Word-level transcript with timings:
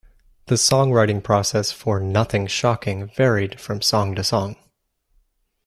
The 0.47 0.55
songwriting 0.55 1.23
process 1.23 1.71
for 1.71 1.99
"Nothing's 1.99 2.51
Shocking" 2.51 3.11
varied 3.15 3.59
from 3.61 3.83
song 3.83 4.15
to 4.15 4.23
song. 4.23 4.55